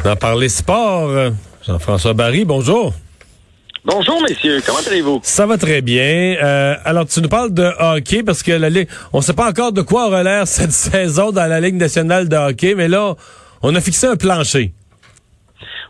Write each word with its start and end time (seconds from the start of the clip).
Maintenant, 0.00 0.16
parler 0.16 0.48
sport. 0.48 1.10
Jean-François 1.66 2.14
Barry, 2.14 2.46
bonjour. 2.46 2.94
Bonjour, 3.84 4.22
messieurs. 4.22 4.58
Comment 4.64 4.78
allez-vous? 4.86 5.20
Ça 5.22 5.44
va 5.44 5.58
très 5.58 5.82
bien. 5.82 6.36
Euh, 6.42 6.74
alors, 6.86 7.06
tu 7.06 7.20
nous 7.20 7.28
parles 7.28 7.52
de 7.52 7.68
hockey 7.78 8.22
parce 8.22 8.42
que 8.42 8.52
la 8.52 8.70
Ligue, 8.70 8.88
on 9.12 9.18
ne 9.18 9.22
sait 9.22 9.34
pas 9.34 9.50
encore 9.50 9.72
de 9.72 9.82
quoi 9.82 10.06
aura 10.06 10.22
l'air 10.22 10.46
cette 10.46 10.70
saison 10.92 11.32
dans 11.32 11.46
la 11.46 11.60
Ligue 11.60 11.74
nationale 11.74 12.30
de 12.30 12.36
hockey, 12.36 12.74
mais 12.74 12.88
là, 12.88 13.14
on 13.62 13.74
a 13.74 13.80
fixé 13.82 14.06
un 14.06 14.16
plancher. 14.16 14.72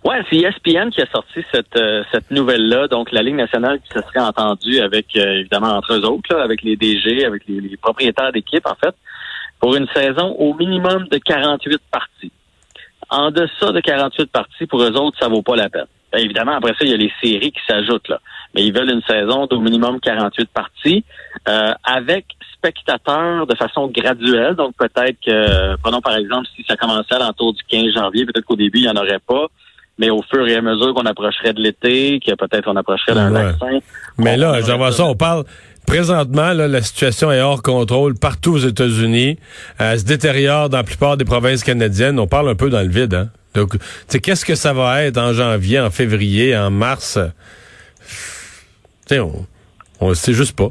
Ouais, 0.05 0.21
c'est 0.29 0.39
ESPN 0.39 0.91
qui 0.91 1.03
a 1.03 1.07
sorti 1.07 1.45
cette, 1.53 1.77
euh, 1.77 2.03
cette 2.11 2.33
nouvelle-là. 2.33 2.89
Donc, 2.89 3.13
la 3.13 3.23
Ligue 3.23 3.37
nationale 3.37 3.79
qui 3.79 3.97
se 3.97 4.05
serait 4.09 4.27
entendue 4.27 4.81
avec, 4.81 5.07
euh, 5.15 5.39
évidemment, 5.39 5.77
entre 5.77 5.93
eux 5.93 6.05
autres, 6.05 6.35
avec 6.35 6.63
les 6.63 6.75
DG, 6.75 7.25
avec 7.25 7.43
les, 7.47 7.61
les 7.61 7.77
propriétaires 7.77 8.33
d'équipe, 8.33 8.67
en 8.67 8.75
fait, 8.75 8.95
pour 9.61 9.77
une 9.77 9.87
saison 9.95 10.35
au 10.37 10.55
minimum 10.55 11.07
de 11.13 11.19
48 11.19 11.81
parties. 11.93 12.33
En 13.11 13.31
deçà 13.31 13.73
de 13.73 13.81
48 13.81 14.31
parties, 14.31 14.67
pour 14.67 14.83
eux 14.83 14.93
autres, 14.93 15.19
ça 15.19 15.29
vaut 15.29 15.43
pas 15.43 15.57
la 15.57 15.69
peine. 15.69 15.87
Bien, 16.13 16.23
évidemment, 16.23 16.53
après 16.53 16.71
ça, 16.71 16.79
il 16.83 16.91
y 16.91 16.95
a 16.95 16.97
les 16.97 17.13
séries 17.23 17.53
qui 17.53 17.61
s'ajoutent 17.69 18.09
là. 18.09 18.21
Mais 18.55 18.65
ils 18.65 18.73
veulent 18.73 18.91
une 18.91 19.03
saison 19.03 19.47
d'au 19.47 19.61
minimum 19.61 20.01
48 20.01 20.49
parties 20.51 21.05
euh, 21.49 21.73
avec 21.85 22.27
spectateurs 22.55 23.47
de 23.47 23.55
façon 23.57 23.89
graduelle. 23.89 24.55
Donc 24.55 24.75
peut-être 24.77 25.17
que, 25.25 25.77
prenons 25.83 26.01
par 26.01 26.17
exemple, 26.17 26.47
si 26.57 26.65
ça 26.69 26.77
commençait 26.77 27.15
à 27.15 27.19
l'entour 27.19 27.53
du 27.53 27.63
15 27.69 27.95
janvier, 27.95 28.27
peut-être 28.27 28.45
qu'au 28.45 28.57
début, 28.57 28.79
il 28.79 28.83
n'y 28.83 28.89
en 28.89 28.97
aurait 28.97 29.21
pas. 29.27 29.47
Mais 29.99 30.11
au 30.11 30.23
fur 30.23 30.47
et 30.49 30.57
à 30.57 30.63
mesure 30.63 30.95
qu'on 30.95 31.05
approcherait 31.05 31.53
de 31.53 31.61
l'été, 31.61 32.21
que 32.21 32.35
peut-être 32.35 32.69
on 32.69 32.77
approcherait 32.77 33.15
d'un 33.15 33.31
vaccin. 33.31 33.81
Mais 34.19 34.37
là, 34.37 34.61
j'en 34.63 34.79
vois 34.79 34.93
ça, 34.93 35.05
on 35.05 35.15
parle 35.15 35.45
présentement, 35.91 36.53
là, 36.53 36.69
la 36.69 36.83
situation 36.83 37.33
est 37.33 37.41
hors 37.41 37.63
contrôle 37.63 38.15
partout 38.17 38.53
aux 38.53 38.59
États-Unis. 38.59 39.39
Elle 39.81 39.99
se 39.99 40.05
détériore 40.05 40.69
dans 40.69 40.77
la 40.77 40.85
plupart 40.85 41.17
des 41.17 41.25
provinces 41.25 41.65
canadiennes. 41.65 42.21
On 42.21 42.29
parle 42.29 42.49
un 42.49 42.55
peu 42.55 42.71
dans 42.71 42.83
le 42.83 42.91
vide. 42.91 43.13
Hein? 43.13 43.31
Donc, 43.57 43.77
qu'est-ce 44.09 44.45
que 44.45 44.55
ça 44.55 44.73
va 44.73 45.03
être 45.03 45.19
en 45.19 45.33
janvier, 45.33 45.81
en 45.81 45.91
février, 45.91 46.57
en 46.57 46.71
mars? 46.71 47.19
sais, 49.09 49.19
on, 49.19 49.45
on 50.01 50.15
sait 50.15 50.33
juste 50.33 50.57
pas. 50.57 50.69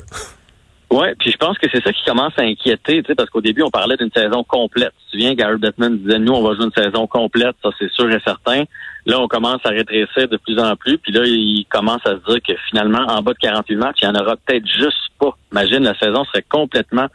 Oui, 0.89 1.07
puis 1.19 1.31
je 1.31 1.37
pense 1.37 1.57
que 1.57 1.67
c'est 1.69 1.83
ça 1.83 1.91
qui 1.91 2.03
commence 2.05 2.31
à 2.37 2.43
inquiéter, 2.43 3.03
parce 3.17 3.29
qu'au 3.29 3.41
début, 3.41 3.61
on 3.61 3.69
parlait 3.69 3.97
d'une 3.97 4.11
saison 4.15 4.45
complète. 4.45 4.93
Tu 4.99 5.05
te 5.05 5.11
souviens, 5.11 5.33
Gary 5.33 5.57
Bettman 5.57 5.97
disait, 5.97 6.19
nous, 6.19 6.31
on 6.31 6.41
va 6.41 6.55
jouer 6.55 6.63
une 6.63 6.83
saison 6.83 7.07
complète, 7.07 7.57
ça 7.61 7.71
c'est 7.77 7.91
sûr 7.91 8.09
et 8.09 8.21
certain. 8.23 8.63
Là, 9.09 9.19
on 9.19 9.27
commence 9.27 9.59
à 9.63 9.69
rétrécir 9.69 10.27
de 10.27 10.37
plus 10.37 10.59
en 10.59 10.75
plus, 10.75 10.99
puis 10.99 11.11
là, 11.11 11.23
il 11.25 11.65
commence 11.67 12.05
à 12.05 12.11
se 12.11 12.31
dire 12.31 12.39
que 12.47 12.53
finalement, 12.69 12.99
en 13.07 13.23
bas 13.23 13.33
de 13.33 13.39
48 13.39 13.75
matchs, 13.75 13.97
il 14.03 14.07
n'y 14.09 14.15
en 14.15 14.21
aura 14.21 14.35
peut-être 14.35 14.67
juste 14.67 15.09
pas. 15.19 15.35
Imagine, 15.51 15.79
la 15.79 15.97
saison 15.97 16.23
serait 16.25 16.45
complètement 16.47 17.07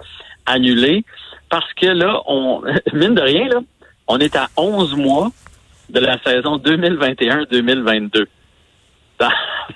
annulée, 0.45 1.05
parce 1.49 1.73
que 1.75 1.87
là, 1.87 2.21
on, 2.27 2.63
mine 2.93 3.15
de 3.15 3.21
rien, 3.21 3.47
là, 3.47 3.61
on 4.09 4.19
est 4.19 4.35
à 4.35 4.49
11 4.57 4.97
mois 4.97 5.29
de 5.89 6.01
la 6.01 6.21
saison 6.25 6.57
2021-2022. 6.57 8.27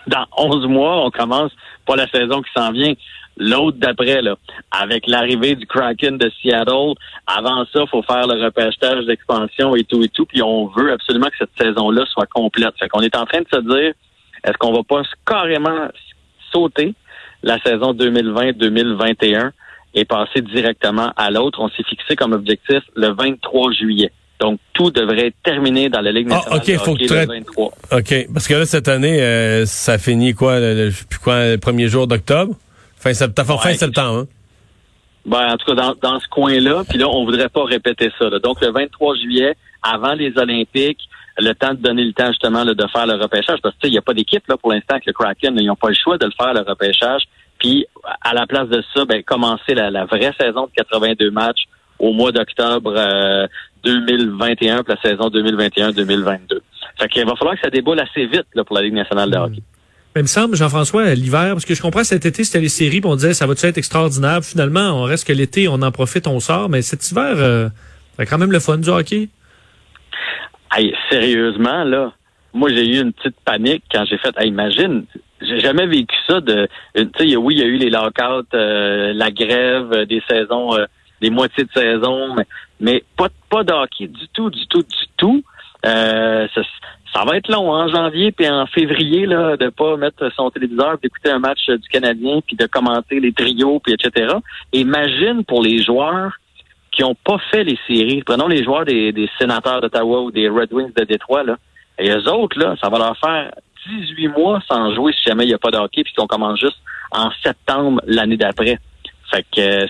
Dans, 0.08 0.18
dans 0.20 0.26
11 0.36 0.66
mois, 0.66 1.04
on 1.04 1.10
commence 1.10 1.52
pas 1.86 1.96
la 1.96 2.08
saison 2.08 2.42
qui 2.42 2.50
s'en 2.56 2.72
vient, 2.72 2.92
l'autre 3.36 3.78
d'après, 3.78 4.20
là, 4.20 4.36
avec 4.70 5.06
l'arrivée 5.06 5.54
du 5.54 5.66
Kraken 5.66 6.18
de 6.18 6.30
Seattle. 6.40 6.94
Avant 7.26 7.64
ça, 7.72 7.86
faut 7.86 8.02
faire 8.02 8.26
le 8.26 8.44
repêchage 8.44 9.06
d'expansion 9.06 9.74
et 9.76 9.84
tout 9.84 10.02
et 10.02 10.08
tout. 10.08 10.26
Puis 10.26 10.42
on 10.42 10.66
veut 10.66 10.92
absolument 10.92 11.28
que 11.28 11.38
cette 11.38 11.56
saison-là 11.58 12.04
soit 12.06 12.26
complète. 12.26 12.74
Fait 12.78 12.88
qu'on 12.88 13.00
est 13.00 13.16
en 13.16 13.24
train 13.24 13.40
de 13.40 13.48
se 13.52 13.60
dire, 13.60 13.92
est-ce 14.44 14.56
qu'on 14.58 14.72
va 14.72 14.82
pas 14.82 15.02
carrément 15.26 15.88
sauter 16.52 16.94
la 17.42 17.58
saison 17.60 17.92
2020-2021 17.94 19.50
et 19.94 20.04
passer 20.04 20.42
directement 20.42 21.12
à 21.16 21.30
l'autre? 21.30 21.60
On 21.60 21.68
s'est 21.68 21.84
fixé 21.84 22.16
comme 22.16 22.32
objectif 22.32 22.82
le 22.94 23.08
23 23.08 23.72
juillet. 23.72 24.12
Donc, 24.40 24.60
tout 24.72 24.90
devrait 24.90 25.28
être 25.28 25.42
terminé 25.42 25.88
dans 25.88 26.00
la 26.00 26.12
Ligue 26.12 26.28
ah, 26.30 26.56
nationale 26.56 26.78
faut 26.78 26.96
le 26.96 27.26
23. 27.26 27.72
OK. 27.92 28.26
Parce 28.32 28.46
que 28.46 28.54
là, 28.54 28.66
cette 28.66 28.88
année, 28.88 29.20
euh, 29.20 29.66
ça 29.66 29.98
finit 29.98 30.34
quoi, 30.34 30.60
le, 30.60 30.92
quoi, 31.22 31.46
le 31.46 31.58
premier 31.58 31.88
jour 31.88 32.06
d'octobre? 32.06 32.54
Fin 32.96 33.14
septembre, 33.14 33.60
fin 33.60 33.74
septembre, 33.74 34.20
hein? 34.20 34.26
Ben, 35.26 35.52
en 35.52 35.56
tout 35.56 35.66
cas, 35.66 35.74
dans, 35.74 35.94
dans 36.00 36.20
ce 36.20 36.28
coin-là, 36.28 36.84
puis 36.88 36.98
là, 36.98 37.08
on 37.08 37.24
voudrait 37.24 37.48
pas 37.48 37.64
répéter 37.64 38.10
ça. 38.18 38.30
Donc, 38.42 38.60
le 38.60 38.70
23 38.70 39.16
juillet, 39.16 39.56
avant 39.82 40.14
les 40.14 40.32
Olympiques, 40.38 41.08
le 41.38 41.52
temps 41.54 41.74
de 41.74 41.80
donner 41.80 42.04
le 42.04 42.12
temps 42.12 42.28
justement 42.28 42.64
de 42.64 42.86
faire 42.92 43.06
le 43.06 43.14
repêchage, 43.14 43.58
parce 43.62 43.74
que 43.76 43.86
il 43.86 43.92
n'y 43.92 43.98
a 43.98 44.02
pas 44.02 44.14
d'équipe 44.14 44.46
là 44.48 44.56
pour 44.56 44.72
l'instant 44.72 44.94
avec 44.94 45.06
le 45.06 45.12
Kraken, 45.12 45.56
ils 45.58 45.66
n'ont 45.66 45.76
pas 45.76 45.88
le 45.88 45.94
choix 45.94 46.18
de 46.18 46.26
le 46.26 46.32
faire 46.36 46.52
le 46.52 46.60
repêchage. 46.60 47.22
Puis 47.58 47.86
à 48.22 48.34
la 48.34 48.46
place 48.46 48.68
de 48.68 48.82
ça, 48.94 49.04
ben, 49.04 49.22
commencer 49.22 49.74
la, 49.74 49.90
la 49.90 50.04
vraie 50.04 50.32
saison 50.40 50.66
de 50.66 50.70
82 50.76 51.30
matchs 51.30 51.67
au 51.98 52.12
mois 52.12 52.32
d'octobre 52.32 52.94
euh, 52.96 53.46
2021 53.84 54.82
pour 54.82 54.94
la 54.94 55.00
saison 55.00 55.28
2021-2022. 55.28 56.60
Fait 56.98 57.08
qu'il 57.08 57.24
va 57.24 57.36
falloir 57.36 57.54
que 57.54 57.62
ça 57.62 57.70
déboule 57.70 58.00
assez 58.00 58.26
vite 58.26 58.46
là, 58.54 58.64
pour 58.64 58.76
la 58.76 58.82
Ligue 58.82 58.94
nationale 58.94 59.30
de 59.30 59.36
hmm. 59.36 59.42
hockey. 59.42 59.62
Mais 60.14 60.22
il 60.22 60.24
me 60.24 60.28
semble, 60.28 60.56
Jean-François, 60.56 61.14
l'hiver, 61.14 61.50
parce 61.52 61.64
que 61.64 61.74
je 61.74 61.82
comprends 61.82 62.02
cet 62.02 62.24
été, 62.24 62.42
c'était 62.42 62.60
les 62.60 62.68
séries, 62.68 63.00
puis 63.00 63.10
on 63.10 63.14
disait 63.14 63.34
ça 63.34 63.46
va 63.46 63.52
être 63.52 63.78
extraordinaire? 63.78 64.42
Finalement, 64.42 65.00
on 65.00 65.02
reste 65.02 65.26
que 65.26 65.32
l'été, 65.32 65.68
on 65.68 65.82
en 65.82 65.92
profite, 65.92 66.26
on 66.26 66.40
sort. 66.40 66.68
Mais 66.68 66.82
cet 66.82 67.10
hiver, 67.10 67.34
euh, 67.36 67.68
c'est 68.16 68.26
quand 68.26 68.38
même 68.38 68.52
le 68.52 68.58
fun 68.58 68.78
du 68.78 68.88
hockey. 68.88 69.28
Hey, 70.74 70.94
sérieusement, 71.10 71.84
là, 71.84 72.12
moi 72.52 72.70
j'ai 72.70 72.86
eu 72.86 73.00
une 73.00 73.12
petite 73.12 73.36
panique 73.44 73.84
quand 73.92 74.04
j'ai 74.06 74.18
fait. 74.18 74.34
Hey, 74.38 74.48
imagine, 74.48 75.04
j'ai 75.40 75.60
jamais 75.60 75.86
vécu 75.86 76.16
ça 76.26 76.40
de. 76.40 76.68
Tu 76.94 77.08
sais, 77.16 77.36
oui, 77.36 77.54
il 77.54 77.60
y 77.60 77.62
a 77.62 77.66
eu 77.66 77.76
les 77.76 77.90
lockouts, 77.90 78.54
euh, 78.54 79.12
la 79.12 79.30
grève, 79.30 79.92
euh, 79.92 80.04
des 80.04 80.22
saisons, 80.28 80.76
des 81.20 81.30
moitiés 81.30 81.64
de 81.64 81.72
saison, 81.72 82.34
mais, 82.34 82.46
mais 82.80 83.04
pas 83.16 83.28
pas 83.50 83.64
de 83.64 83.72
hockey 83.72 84.06
du 84.06 84.28
tout, 84.28 84.50
du 84.50 84.66
tout, 84.66 84.82
du 84.82 85.06
tout. 85.16 85.42
Euh, 85.86 86.46
ça, 87.14 87.24
va 87.24 87.36
être 87.36 87.48
long 87.48 87.70
en 87.70 87.88
janvier 87.88 88.32
puis 88.32 88.48
en 88.48 88.66
février 88.66 89.26
là 89.26 89.56
de 89.56 89.68
pas 89.70 89.96
mettre 89.96 90.30
son 90.34 90.50
téléviseur 90.50 90.98
d'écouter 90.98 91.30
un 91.30 91.38
match 91.38 91.68
du 91.68 91.88
Canadien 91.88 92.40
puis 92.46 92.56
de 92.56 92.66
commenter 92.66 93.20
les 93.20 93.32
trios 93.32 93.80
puis 93.80 93.94
etc. 93.94 94.34
Imagine 94.72 95.44
pour 95.44 95.62
les 95.62 95.82
joueurs 95.82 96.32
qui 96.90 97.04
ont 97.04 97.14
pas 97.14 97.38
fait 97.50 97.64
les 97.64 97.78
séries. 97.86 98.22
Prenons 98.24 98.48
les 98.48 98.64
joueurs 98.64 98.84
des, 98.84 99.12
des 99.12 99.30
sénateurs 99.38 99.80
d'Ottawa 99.80 100.22
ou 100.22 100.30
des 100.30 100.48
Red 100.48 100.72
Wings 100.72 100.92
de 100.96 101.04
Détroit 101.04 101.44
là. 101.44 101.56
Et 101.98 102.10
eux 102.10 102.28
autres 102.28 102.58
là, 102.58 102.74
ça 102.80 102.88
va 102.88 102.98
leur 102.98 103.16
faire 103.18 103.52
18 103.88 104.28
mois 104.28 104.60
sans 104.68 104.94
jouer 104.94 105.12
si 105.12 105.22
jamais 105.28 105.44
il 105.44 105.48
n'y 105.48 105.54
a 105.54 105.58
pas 105.58 105.70
de 105.70 105.78
hockey 105.78 106.02
puis 106.02 106.12
qu'on 106.14 106.26
commence 106.26 106.58
juste 106.58 106.78
en 107.10 107.30
septembre 107.42 108.00
l'année 108.06 108.36
d'après. 108.36 108.78
Fait 109.30 109.44
que 109.54 109.86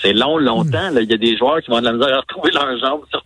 c'est 0.00 0.12
long, 0.12 0.38
longtemps. 0.38 0.90
Il 0.96 1.08
y 1.08 1.14
a 1.14 1.16
des 1.16 1.36
joueurs 1.36 1.60
qui 1.60 1.70
vont 1.70 1.80
de 1.80 1.84
la 1.84 1.92
misère 1.92 2.14
à 2.14 2.20
retrouver 2.20 2.50
leurs 2.52 2.78
jambes 2.78 3.02
sur 3.10 3.22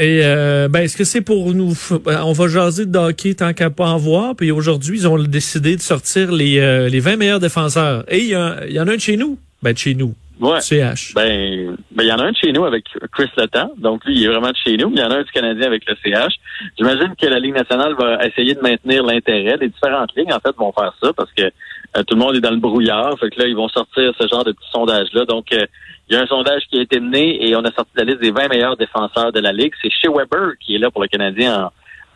et 0.00 0.20
euh, 0.22 0.68
ben, 0.68 0.82
est-ce 0.82 0.96
que 0.96 1.02
c'est 1.02 1.22
pour 1.22 1.52
nous 1.54 1.74
ben, 2.04 2.22
On 2.22 2.32
va 2.32 2.46
jaser 2.46 2.86
de 2.86 2.96
hockey 2.96 3.34
tant 3.34 3.52
qu'à 3.52 3.68
pas 3.68 3.88
en 3.88 3.96
voir. 3.96 4.36
Puis 4.36 4.52
aujourd'hui, 4.52 5.00
ils 5.00 5.08
ont 5.08 5.18
décidé 5.18 5.74
de 5.74 5.80
sortir 5.82 6.30
les, 6.30 6.60
euh, 6.60 6.88
les 6.88 7.00
20 7.00 7.16
meilleurs 7.16 7.40
défenseurs. 7.40 8.04
Et 8.06 8.18
il 8.18 8.26
y, 8.26 8.74
y, 8.74 8.80
en 8.80 8.86
a 8.86 8.92
un 8.92 8.94
de 8.94 9.00
chez 9.00 9.16
nous. 9.16 9.38
Ben 9.60 9.72
de 9.72 9.78
chez 9.78 9.96
nous. 9.96 10.14
Ouais. 10.40 10.60
CH. 10.60 11.14
Ben, 11.14 11.76
ben, 11.90 12.04
il 12.04 12.08
y 12.08 12.12
en 12.12 12.18
a 12.18 12.24
un 12.24 12.30
de 12.30 12.36
chez 12.36 12.52
nous 12.52 12.64
avec 12.64 12.84
Chris 13.12 13.30
Letang. 13.36 13.70
Donc, 13.76 14.04
lui, 14.04 14.14
il 14.16 14.24
est 14.24 14.28
vraiment 14.28 14.50
de 14.50 14.56
chez 14.56 14.76
nous. 14.76 14.88
Mais 14.90 14.96
il 14.96 15.02
y 15.02 15.04
en 15.04 15.10
a 15.10 15.16
un 15.16 15.22
du 15.22 15.30
Canadien 15.30 15.66
avec 15.66 15.82
le 15.86 15.96
CH. 16.02 16.34
J'imagine 16.78 17.14
que 17.20 17.26
la 17.26 17.38
Ligue 17.38 17.54
nationale 17.54 17.94
va 17.98 18.24
essayer 18.24 18.54
de 18.54 18.60
maintenir 18.60 19.04
l'intérêt. 19.04 19.56
Les 19.60 19.68
différentes 19.68 20.14
lignes, 20.16 20.32
en 20.32 20.40
fait, 20.40 20.54
vont 20.56 20.72
faire 20.72 20.92
ça 21.02 21.12
parce 21.12 21.32
que 21.32 21.42
euh, 21.42 22.02
tout 22.06 22.14
le 22.14 22.20
monde 22.20 22.36
est 22.36 22.40
dans 22.40 22.50
le 22.50 22.58
brouillard. 22.58 23.18
Fait 23.18 23.30
que 23.30 23.40
là, 23.40 23.48
ils 23.48 23.56
vont 23.56 23.68
sortir 23.68 24.12
ce 24.18 24.28
genre 24.28 24.44
de 24.44 24.52
petits 24.52 24.70
sondages-là. 24.72 25.24
Donc, 25.24 25.52
euh, 25.52 25.66
il 26.08 26.14
y 26.14 26.18
a 26.18 26.22
un 26.22 26.26
sondage 26.26 26.62
qui 26.70 26.78
a 26.78 26.82
été 26.82 27.00
mené 27.00 27.46
et 27.46 27.56
on 27.56 27.60
a 27.60 27.72
sorti 27.72 27.90
la 27.96 28.04
liste 28.04 28.20
des 28.20 28.30
20 28.30 28.48
meilleurs 28.48 28.76
défenseurs 28.76 29.32
de 29.32 29.40
la 29.40 29.52
Ligue. 29.52 29.72
C'est 29.82 29.90
chez 29.90 30.08
Weber 30.08 30.52
qui 30.60 30.76
est 30.76 30.78
là 30.78 30.90
pour 30.90 31.02
le 31.02 31.08
Canadien 31.08 31.70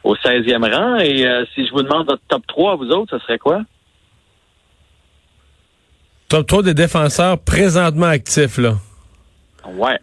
au 0.05 0.15
16e 0.15 0.75
rang. 0.75 0.97
Et 0.99 1.27
euh, 1.27 1.45
si 1.55 1.67
je 1.67 1.73
vous 1.73 1.83
demande 1.83 2.07
votre 2.07 2.23
top 2.29 2.47
3, 2.47 2.77
vous 2.77 2.91
autres, 2.91 3.19
ce 3.19 3.25
serait 3.25 3.39
quoi? 3.39 3.63
Top 6.33 6.47
3 6.47 6.63
des 6.63 6.73
défenseurs 6.73 7.39
présentement 7.39 8.07
actifs, 8.07 8.57
là. 8.57 8.77
Ouais. 9.67 9.99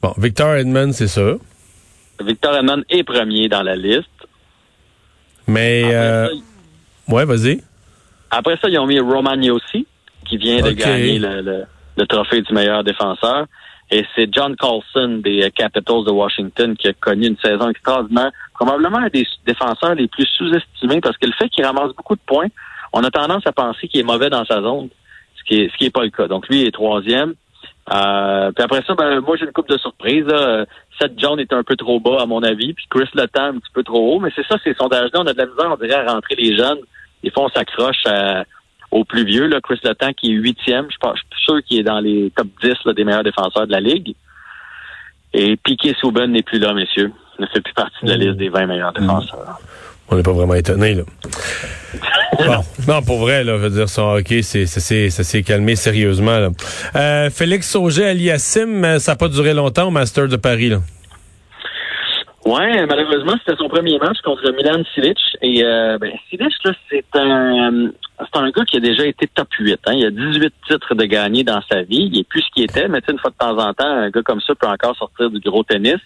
Bon, 0.00 0.14
Victor 0.16 0.54
Edmond, 0.54 0.92
c'est 0.92 1.08
sûr. 1.08 1.40
Victor 2.24 2.54
Edmond 2.54 2.84
est 2.88 3.02
premier 3.02 3.48
dans 3.48 3.64
la 3.64 3.74
liste. 3.74 4.06
Mais, 5.48 5.82
euh... 5.92 6.28
ouais, 7.08 7.24
vas-y. 7.24 7.62
Après 8.30 8.56
ça, 8.62 8.68
ils 8.68 8.78
ont 8.78 8.86
mis 8.86 9.00
Roman 9.00 9.34
Yossi, 9.34 9.84
qui 10.24 10.36
vient 10.36 10.62
de 10.62 10.70
gagner 10.70 11.18
le, 11.18 12.06
trophée 12.06 12.42
du 12.42 12.54
meilleur 12.54 12.84
défenseur. 12.84 13.46
Et 13.90 14.06
c'est 14.14 14.32
John 14.32 14.54
Carlson 14.54 15.20
des 15.24 15.50
Capitals 15.50 16.04
de 16.06 16.12
Washington 16.12 16.76
qui 16.76 16.86
a 16.86 16.92
connu 16.92 17.26
une 17.26 17.38
saison 17.38 17.70
extraordinaire. 17.70 18.30
Probablement 18.54 18.98
un 18.98 19.08
des 19.08 19.26
défenseurs 19.44 19.96
les 19.96 20.06
plus 20.06 20.28
sous-estimés 20.38 21.00
parce 21.00 21.16
que 21.16 21.26
le 21.26 21.32
fait 21.32 21.48
qu'il 21.48 21.64
ramasse 21.64 21.92
beaucoup 21.96 22.14
de 22.14 22.22
points, 22.24 22.46
on 22.92 23.02
a 23.02 23.10
tendance 23.10 23.44
à 23.48 23.52
penser 23.52 23.88
qu'il 23.88 23.98
est 23.98 24.04
mauvais 24.04 24.30
dans 24.30 24.44
sa 24.44 24.62
zone 24.62 24.88
ce 25.42 25.48
qui 25.48 25.60
est, 25.60 25.72
ce 25.72 25.76
qui 25.76 25.86
est 25.86 25.90
pas 25.90 26.04
le 26.04 26.10
cas. 26.10 26.28
Donc 26.28 26.48
lui 26.48 26.62
il 26.62 26.66
est 26.66 26.72
troisième. 26.72 27.34
Euh, 27.92 28.52
puis 28.52 28.64
après 28.64 28.82
ça, 28.86 28.94
ben, 28.94 29.20
moi 29.20 29.36
j'ai 29.36 29.44
une 29.44 29.52
coupe 29.52 29.68
de 29.68 29.78
surprise. 29.78 30.26
Seth 31.00 31.12
John 31.16 31.40
est 31.40 31.52
un 31.52 31.62
peu 31.62 31.76
trop 31.76 32.00
bas 32.00 32.18
à 32.22 32.26
mon 32.26 32.42
avis, 32.42 32.74
puis 32.74 32.86
Chris 32.88 33.08
Letang 33.14 33.54
un 33.54 33.58
petit 33.58 33.72
peu 33.72 33.82
trop 33.82 34.14
haut. 34.14 34.20
Mais 34.20 34.30
c'est 34.34 34.46
ça, 34.46 34.56
ces 34.62 34.74
sondages-là, 34.74 35.20
on 35.20 35.26
a 35.26 35.32
de 35.32 35.38
la 35.38 35.46
misère, 35.46 35.70
on 35.70 35.76
dirait, 35.76 36.06
à 36.06 36.12
rentrer 36.12 36.36
les 36.36 36.56
jeunes. 36.56 36.78
Des 37.22 37.30
fois, 37.30 37.44
on 37.44 37.48
s'accroche 37.48 38.04
au 38.90 39.04
plus 39.04 39.24
vieux. 39.24 39.46
Là, 39.46 39.60
Chris 39.60 39.80
Letang 39.82 40.12
qui 40.12 40.30
est 40.30 40.34
huitième, 40.34 40.86
je, 40.90 40.96
je 41.02 41.36
suis 41.36 41.44
sûr 41.44 41.62
qu'il 41.64 41.80
est 41.80 41.82
dans 41.82 42.00
les 42.00 42.30
top 42.36 42.48
10 42.62 42.94
des 42.94 43.04
meilleurs 43.04 43.24
défenseurs 43.24 43.66
de 43.66 43.72
la 43.72 43.80
ligue. 43.80 44.14
Et 45.32 45.56
Piquet 45.56 45.94
Souben 45.98 46.30
n'est 46.30 46.42
plus 46.42 46.58
là, 46.58 46.74
messieurs. 46.74 47.10
ne 47.38 47.46
fait 47.46 47.60
plus 47.60 47.74
partie 47.74 48.04
de 48.04 48.10
la 48.10 48.16
liste 48.16 48.36
des 48.36 48.50
20 48.50 48.66
meilleurs 48.66 48.92
défenseurs. 48.92 49.58
On 50.12 50.16
n'est 50.16 50.22
pas 50.22 50.32
vraiment 50.32 50.54
étonné, 50.54 50.92
là. 50.92 51.04
bon, 52.46 52.64
non, 52.86 53.00
pour 53.00 53.20
vrai, 53.20 53.44
là, 53.44 53.56
je 53.56 53.62
veux 53.62 53.70
dire, 53.70 53.88
son 53.88 54.02
hockey, 54.02 54.42
c'est, 54.42 54.66
ça 54.66 55.24
s'est 55.24 55.42
calmé 55.42 55.74
sérieusement. 55.74 56.38
Là. 56.38 56.50
Euh, 56.96 57.30
Félix 57.30 57.74
Auger 57.74 58.04
Aliassim, 58.08 58.98
ça 58.98 59.12
n'a 59.12 59.16
pas 59.16 59.28
duré 59.28 59.54
longtemps 59.54 59.88
au 59.88 59.90
Master 59.90 60.28
de 60.28 60.36
Paris. 60.36 60.68
Là? 60.68 60.80
Ouais, 62.44 62.84
malheureusement, 62.84 63.36
c'était 63.38 63.56
son 63.56 63.70
premier 63.70 63.98
match 63.98 64.18
contre 64.22 64.52
Milan 64.52 64.82
Silic. 64.94 65.18
Et 65.40 65.64
euh, 65.64 65.96
ben, 65.96 66.12
Silic, 66.28 66.52
là, 66.62 66.72
c'est 66.90 67.04
un 67.14 67.90
c'est 68.18 68.38
un 68.38 68.50
gars 68.50 68.64
qui 68.64 68.76
a 68.76 68.80
déjà 68.80 69.06
été 69.06 69.26
top 69.28 69.48
8. 69.58 69.80
Hein. 69.86 69.92
Il 69.94 70.06
a 70.06 70.10
18 70.10 70.52
titres 70.68 70.94
de 70.94 71.04
gagné 71.06 71.42
dans 71.42 71.62
sa 71.70 71.82
vie. 71.82 72.10
Il 72.12 72.18
est 72.18 72.28
plus 72.28 72.42
ce 72.42 72.50
qu'il 72.54 72.64
était, 72.64 72.86
mais 72.86 73.00
une 73.08 73.18
fois 73.18 73.30
de 73.30 73.36
temps 73.36 73.58
en 73.58 73.72
temps, 73.72 73.86
un 73.86 74.10
gars 74.10 74.22
comme 74.22 74.42
ça 74.42 74.54
peut 74.54 74.66
encore 74.66 74.94
sortir 74.96 75.30
du 75.30 75.40
gros 75.40 75.62
tennis. 75.62 76.00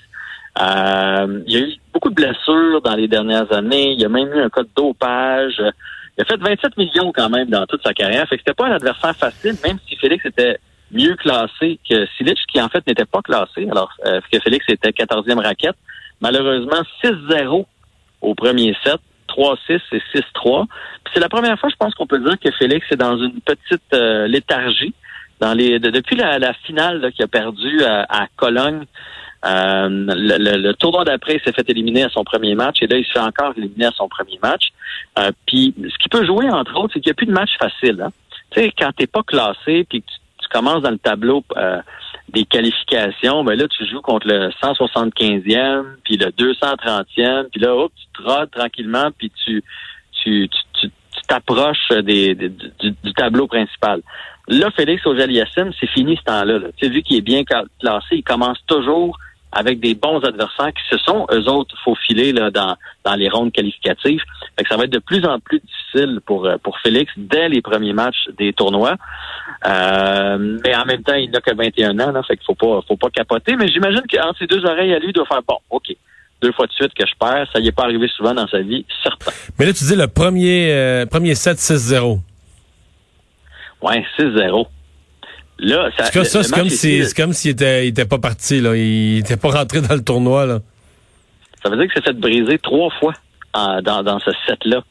Euh, 0.59 1.43
il 1.47 1.53
y 1.53 1.57
a 1.57 1.67
eu 1.67 1.73
beaucoup 1.93 2.09
de 2.09 2.15
blessures 2.15 2.81
dans 2.83 2.95
les 2.95 3.09
dernières 3.09 3.53
années. 3.53 3.93
Il 3.93 4.01
y 4.01 4.05
a 4.05 4.09
même 4.09 4.33
eu 4.33 4.41
un 4.41 4.49
cas 4.49 4.63
de 4.63 4.71
dopage. 4.75 5.63
Il 6.17 6.23
a 6.23 6.25
fait 6.25 6.37
27 6.37 6.77
millions 6.77 7.13
quand 7.13 7.29
même 7.29 7.49
dans 7.49 7.67
toute 7.67 7.83
sa 7.83 7.93
carrière. 7.93 8.27
Fait 8.29 8.37
que 8.37 8.43
c'était 8.47 8.55
pas 8.55 8.67
un 8.67 8.73
adversaire 8.73 9.15
facile, 9.17 9.55
même 9.65 9.79
si 9.87 9.97
Félix 9.97 10.25
était 10.25 10.59
mieux 10.91 11.15
classé 11.17 11.79
que 11.89 12.07
Silic, 12.17 12.39
qui 12.51 12.61
en 12.61 12.69
fait 12.69 12.87
n'était 12.87 13.05
pas 13.05 13.21
classé. 13.21 13.69
Alors 13.71 13.91
euh, 14.07 14.21
que 14.33 14.39
Félix 14.41 14.65
était 14.69 14.91
14e 14.91 15.43
raquette. 15.43 15.77
Malheureusement, 16.21 16.83
6-0 17.05 17.67
au 18.23 18.35
premier 18.35 18.75
set. 18.83 19.01
3-6 19.29 19.81
et 19.93 20.01
6-3. 20.15 20.67
C'est 21.13 21.21
la 21.21 21.29
première 21.29 21.59
fois, 21.59 21.69
je 21.69 21.77
pense 21.77 21.95
qu'on 21.95 22.07
peut 22.07 22.21
dire 22.21 22.39
que 22.39 22.51
Félix 22.53 22.87
est 22.91 22.97
dans 22.97 23.19
une 23.19 23.41
petite 23.41 23.83
euh, 23.93 24.27
léthargie. 24.27 24.95
Dans 25.41 25.53
les, 25.53 25.79
depuis 25.79 26.17
la, 26.17 26.55
finale 26.65 27.13
qu'il 27.13 27.25
a 27.25 27.29
perdu 27.29 27.83
à 27.85 28.27
Cologne, 28.37 28.87
euh, 29.47 29.89
le, 29.89 30.73
tournoi 30.73 31.05
d'après, 31.05 31.35
il 31.35 31.41
s'est 31.41 31.53
fait 31.53 31.69
éliminer 31.71 32.05
à 32.05 32.09
son 32.09 32.25
premier 32.25 32.55
match 32.55 32.79
et 32.83 32.87
là, 32.87 32.97
il 32.97 33.05
se 33.05 33.13
fait 33.13 33.19
encore 33.19 33.53
éliminer 33.57 33.87
à 33.87 33.93
son 33.93 34.09
premier 34.09 34.39
match. 34.43 34.69
Euh, 35.19 35.31
puis, 35.47 35.75
ce 35.79 35.99
qui 35.99 36.09
peut 36.09 36.25
jouer, 36.27 36.51
entre 36.51 36.77
autres, 36.79 36.95
c'est 36.95 37.01
qu'il 37.01 37.11
n'y 37.11 37.13
a 37.13 37.15
plus 37.15 37.27
de 37.27 37.33
match 37.33 37.51
facile. 37.59 38.01
Hein. 38.03 38.11
Tu 38.51 38.61
sais, 38.61 38.73
quand 38.77 38.91
t'es 38.97 39.07
pas 39.07 39.23
classé 39.23 39.85
puis 39.89 40.03
que 40.03 40.07
tu, 40.07 40.49
commences 40.49 40.83
dans 40.83 40.91
le 40.91 40.99
tableau 40.99 41.45
euh, 41.57 41.81
des 42.29 42.45
qualifications, 42.45 43.45
ben 43.45 43.59
là, 43.59 43.67
tu 43.69 43.85
joues 43.87 44.01
contre 44.01 44.29
le 44.29 44.51
175e, 44.63 45.85
puis 46.05 46.17
le 46.17 46.27
230e, 46.27 47.49
puis 47.51 47.61
là, 47.61 47.75
hop, 47.75 47.93
tu 47.97 48.23
te 48.23 48.45
tranquillement, 48.47 49.11
puis 49.19 49.31
tu 49.45 49.63
tu 50.23 50.49
tu 50.77 50.89
t'approches 51.29 51.89
des, 52.05 52.35
du, 52.35 53.13
tableau 53.15 53.47
principal. 53.47 54.03
Là, 54.49 54.71
Félix 54.71 55.05
auger 55.07 55.27
c'est 55.81 55.91
fini 55.91 56.17
ce 56.17 56.23
temps-là. 56.23 56.59
Là. 56.59 56.69
Tu 56.77 56.87
sais, 56.87 56.93
vu 56.93 57.03
qu'il 57.03 57.17
est 57.17 57.23
bien 57.23 57.43
classé, 57.45 58.07
il 58.13 58.23
commence 58.23 58.59
toujours 58.67 59.19
avec 59.53 59.81
des 59.81 59.95
bons 59.95 60.21
adversaires 60.21 60.73
qui 60.73 60.89
se 60.91 60.99
sont, 60.99 61.27
eux 61.33 61.49
autres, 61.49 61.75
faufilés 61.85 62.33
là, 62.33 62.51
dans, 62.51 62.77
dans 63.05 63.15
les 63.15 63.29
rondes 63.29 63.53
qualificatives. 63.53 64.21
Fait 64.57 64.65
que 64.65 64.69
ça 64.69 64.77
va 64.77 64.85
être 64.85 64.93
de 64.93 64.99
plus 64.99 65.25
en 65.25 65.39
plus 65.41 65.61
difficile 65.61 66.21
pour, 66.27 66.47
euh, 66.47 66.57
pour 66.63 66.79
Félix 66.81 67.13
dès 67.17 67.49
les 67.49 67.63
premiers 67.63 67.93
matchs 67.93 68.29
des 68.37 68.53
tournois. 68.53 68.97
Euh, 69.67 70.59
mais 70.65 70.77
en 70.77 70.85
même 70.85 71.03
temps, 71.03 71.15
il 71.15 71.31
n'a 71.31 71.41
que 71.41 71.55
21 71.55 71.99
ans, 72.01 72.13
là, 72.13 72.23
fait 72.23 72.37
qu'il 72.37 72.45
faut 72.45 72.55
pas, 72.55 72.81
faut 72.87 72.97
pas 72.97 73.11
capoter. 73.11 73.57
Mais 73.57 73.69
j'imagine 73.69 74.03
qu'entre 74.11 74.39
ses 74.39 74.47
deux 74.47 74.65
oreilles 74.65 74.93
à 74.93 74.99
lui, 74.99 75.09
il 75.09 75.13
doit 75.13 75.27
faire 75.27 75.43
bon, 75.47 75.59
OK. 75.71 75.95
Deux 76.43 76.53
fois 76.53 76.67
de 76.67 76.73
suite 76.73 76.93
que 76.93 77.07
je 77.07 77.15
perds, 77.19 77.49
ça 77.53 77.61
y 77.61 77.69
est 77.69 77.73
pas 77.73 77.85
arrivé 77.85 78.09
souvent 78.09 78.35
dans 78.35 78.47
sa 78.47 78.61
vie, 78.61 78.85
certain. 79.03 79.33
Mais 79.59 79.65
là, 79.65 79.73
tu 79.73 79.85
dis 79.85 79.97
le 79.97 80.07
premier, 80.07 80.71
euh, 80.71 81.07
premier 81.07 81.35
set 81.35 81.57
6-0. 81.57 82.19
Ouais, 83.81 84.05
6-0. 84.19 84.67
Là, 85.59 85.91
ça, 85.97 86.05
c'est 86.25 86.53
comme 86.53 86.69
si, 86.69 87.05
c'est 87.05 87.17
comme 87.17 87.33
s'il 87.33 87.53
était, 87.53 87.87
il 87.87 87.89
était 87.89 88.05
pas 88.05 88.19
parti, 88.19 88.61
là. 88.61 88.77
Il 88.77 89.19
était 89.19 89.37
pas 89.37 89.51
rentré 89.51 89.81
dans 89.81 89.95
le 89.95 90.03
tournoi, 90.03 90.47
là. 90.47 90.59
Ça 91.63 91.71
veut 91.71 91.77
dire 91.77 91.87
que 91.87 91.93
c'est 91.97 92.05
fait 92.05 92.13
briser 92.13 92.59
trois 92.59 92.91
fois 93.01 93.15
dans, 93.55 94.03
dans 94.03 94.19
ce 94.21 94.31
set-là. 94.47 94.83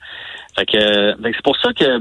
Fait 0.57 0.65
que, 0.65 1.15
c'est 1.21 1.43
pour 1.43 1.57
ça 1.57 1.73
que, 1.73 1.99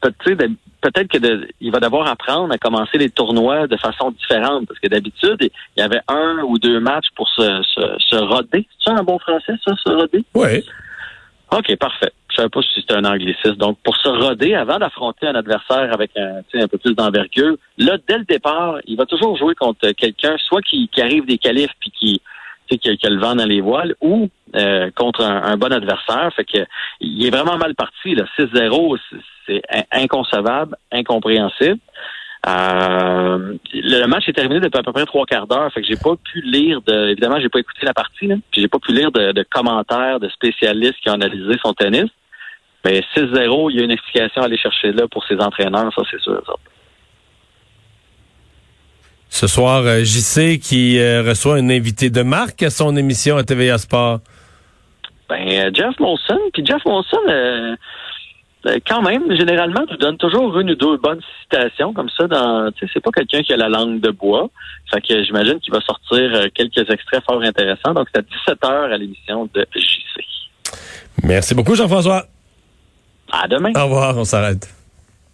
peut-être 0.00 1.08
que 1.08 1.48
il 1.60 1.70
va 1.70 1.78
devoir 1.78 2.08
apprendre 2.08 2.52
à 2.52 2.58
commencer 2.58 2.98
les 2.98 3.10
tournois 3.10 3.68
de 3.68 3.76
façon 3.76 4.10
différente. 4.10 4.66
Parce 4.66 4.80
que 4.80 4.88
d'habitude, 4.88 5.38
il 5.40 5.80
y 5.80 5.82
avait 5.82 6.00
un 6.08 6.42
ou 6.44 6.58
deux 6.58 6.80
matchs 6.80 7.06
pour 7.14 7.28
se, 7.28 7.62
se, 7.62 7.80
se 7.98 8.16
roder. 8.16 8.66
C'est 8.78 8.90
ça 8.90 8.98
un 8.98 9.04
bon 9.04 9.18
français, 9.20 9.52
ça, 9.64 9.72
se 9.76 9.90
roder? 9.90 10.24
Oui. 10.34 10.64
OK, 11.52 11.76
parfait. 11.76 12.12
Je 12.32 12.36
savais 12.36 12.48
pas 12.48 12.62
si 12.62 12.80
c'était 12.80 12.94
un 12.94 13.04
anglicisme. 13.04 13.56
Donc, 13.56 13.78
pour 13.84 13.94
se 13.96 14.08
roder 14.08 14.54
avant 14.54 14.78
d'affronter 14.78 15.26
un 15.26 15.34
adversaire 15.34 15.92
avec 15.92 16.10
un, 16.16 16.40
un 16.54 16.68
peu 16.68 16.78
plus 16.78 16.94
d'envergure, 16.94 17.56
là, 17.76 17.98
dès 18.08 18.18
le 18.18 18.24
départ, 18.24 18.78
il 18.86 18.96
va 18.96 19.04
toujours 19.04 19.36
jouer 19.36 19.54
contre 19.54 19.90
quelqu'un, 19.92 20.36
soit 20.38 20.62
qui, 20.62 20.88
arrive 20.98 21.26
des 21.26 21.36
qualifs 21.36 21.72
puis 21.78 21.90
qui, 21.90 22.22
qui 22.68 22.78
qui 22.78 23.06
a 23.06 23.10
le 23.10 23.20
vent 23.20 23.34
dans 23.34 23.44
les 23.44 23.60
voiles, 23.60 23.94
ou 24.00 24.30
euh, 24.56 24.90
contre 24.96 25.22
un, 25.22 25.56
bon 25.58 25.72
adversaire. 25.72 26.32
Fait 26.34 26.44
que 26.44 26.64
il 27.00 27.26
est 27.26 27.30
vraiment 27.30 27.58
mal 27.58 27.74
parti. 27.74 28.14
6-0, 28.38 28.98
c'est 29.46 29.62
inconcevable, 29.90 30.76
incompréhensible. 30.90 31.78
Euh, 32.44 33.54
le 33.72 34.06
match 34.06 34.28
est 34.28 34.32
terminé 34.32 34.58
depuis 34.58 34.78
à 34.78 34.82
peu 34.82 34.92
près 34.92 35.06
trois 35.06 35.26
quarts 35.26 35.46
d'heure, 35.46 35.72
fait 35.72 35.80
que 35.80 35.86
j'ai 35.86 35.96
pas 35.96 36.16
pu 36.16 36.40
lire 36.40 36.82
de. 36.82 37.10
Évidemment, 37.10 37.40
j'ai 37.40 37.48
pas 37.48 37.60
écouté 37.60 37.86
la 37.86 37.94
partie, 37.94 38.26
là, 38.26 38.34
puis 38.50 38.60
j'ai 38.60 38.68
pas 38.68 38.80
pu 38.80 38.92
lire 38.92 39.12
de, 39.12 39.44
commentaires 39.48 40.18
de 40.18 40.28
spécialistes 40.28 40.96
qui 41.02 41.08
ont 41.08 41.14
analysé 41.14 41.54
son 41.62 41.72
tennis. 41.72 42.10
Mais 42.84 43.04
6-0, 43.14 43.70
il 43.70 43.76
y 43.76 43.80
a 43.80 43.84
une 43.84 43.92
explication 43.92 44.42
à 44.42 44.46
aller 44.46 44.58
chercher 44.58 44.90
là 44.90 45.06
pour 45.08 45.24
ses 45.24 45.36
entraîneurs, 45.36 45.92
ça 45.94 46.02
c'est 46.10 46.20
sûr. 46.20 46.42
Ce 49.28 49.46
soir, 49.46 49.82
euh, 49.86 50.02
JC 50.02 50.58
qui 50.58 50.98
euh, 50.98 51.22
reçoit 51.22 51.54
un 51.54 51.70
invité 51.70 52.10
de 52.10 52.22
marque 52.22 52.62
à 52.64 52.70
son 52.70 52.96
émission 52.96 53.36
à 53.36 53.44
TVA 53.44 53.78
Sport. 53.78 54.18
Ben, 55.28 55.74
Jeff 55.74 55.98
Monson. 56.00 56.38
Puis 56.52 56.66
Jeff 56.66 56.84
Monson, 56.84 57.16
euh, 57.28 57.74
quand 58.86 59.02
même, 59.02 59.36
généralement, 59.36 59.84
tu 59.86 59.96
donnes 59.96 60.16
toujours 60.16 60.58
une 60.58 60.70
ou 60.70 60.74
deux 60.74 60.96
bonnes 60.96 61.20
citations 61.42 61.92
comme 61.92 62.08
ça. 62.16 62.26
Dans, 62.26 62.70
c'est 62.80 63.00
pas 63.00 63.10
quelqu'un 63.10 63.42
qui 63.42 63.52
a 63.52 63.56
la 63.56 63.68
langue 63.68 64.00
de 64.00 64.10
bois. 64.10 64.50
Fait 64.92 65.00
que 65.00 65.24
j'imagine 65.24 65.58
qu'il 65.60 65.72
va 65.72 65.80
sortir 65.80 66.30
euh, 66.34 66.46
quelques 66.54 66.88
extraits 66.88 67.24
fort 67.24 67.42
intéressants. 67.42 67.94
Donc, 67.94 68.08
c'est 68.12 68.20
à 68.20 68.22
17 68.22 68.58
h 68.62 68.92
à 68.92 68.96
l'émission 68.96 69.48
de 69.52 69.66
JC. 69.74 70.24
Merci 71.24 71.54
beaucoup, 71.54 71.74
Jean-François. 71.74 72.26
À 73.32 73.48
demain. 73.48 73.72
Au 73.74 73.84
revoir, 73.84 74.16
on 74.16 74.24
s'arrête. 74.24 74.81